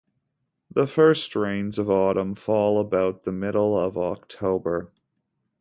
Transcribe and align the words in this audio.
The 0.71 0.87
first 0.87 1.35
rains 1.35 1.77
of 1.77 1.87
autumn 1.91 2.33
fall 2.33 2.79
about 2.79 3.21
the 3.21 3.31
middle 3.31 3.77
of 3.77 3.99
October. 3.99 4.91